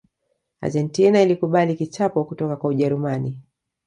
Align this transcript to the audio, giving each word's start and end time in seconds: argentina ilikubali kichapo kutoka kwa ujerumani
argentina 0.61 1.21
ilikubali 1.21 1.75
kichapo 1.75 2.23
kutoka 2.25 2.55
kwa 2.57 2.69
ujerumani 2.69 3.37